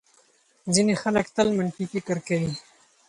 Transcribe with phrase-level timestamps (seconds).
[0.73, 2.51] ځینې خلک تل منفي فکر کوي.